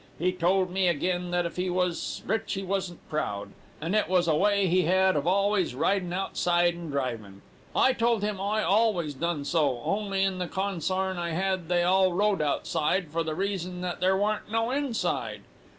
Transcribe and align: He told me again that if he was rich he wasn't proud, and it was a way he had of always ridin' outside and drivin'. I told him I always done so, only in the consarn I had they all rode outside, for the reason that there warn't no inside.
He 0.17 0.31
told 0.31 0.71
me 0.71 0.87
again 0.87 1.29
that 1.29 1.45
if 1.45 1.57
he 1.57 1.69
was 1.69 2.23
rich 2.25 2.53
he 2.53 2.63
wasn't 2.63 3.07
proud, 3.07 3.49
and 3.79 3.95
it 3.95 4.09
was 4.09 4.27
a 4.27 4.33
way 4.35 4.65
he 4.65 4.81
had 4.85 5.15
of 5.15 5.27
always 5.27 5.75
ridin' 5.75 6.11
outside 6.11 6.73
and 6.73 6.91
drivin'. 6.91 7.43
I 7.75 7.93
told 7.93 8.23
him 8.23 8.41
I 8.41 8.63
always 8.63 9.13
done 9.13 9.45
so, 9.45 9.79
only 9.85 10.23
in 10.23 10.39
the 10.39 10.47
consarn 10.47 11.19
I 11.19 11.33
had 11.33 11.67
they 11.67 11.83
all 11.83 12.13
rode 12.13 12.41
outside, 12.41 13.11
for 13.11 13.21
the 13.21 13.35
reason 13.35 13.81
that 13.81 13.99
there 13.99 14.17
warn't 14.17 14.49
no 14.49 14.71
inside. 14.71 15.41